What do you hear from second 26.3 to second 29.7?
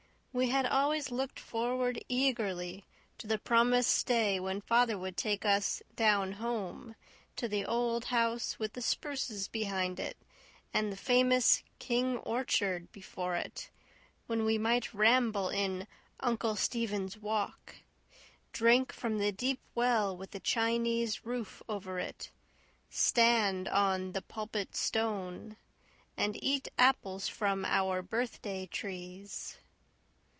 eat apples from our "birthday trees."